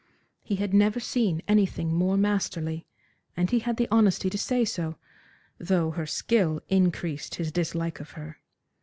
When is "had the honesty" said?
3.59-4.31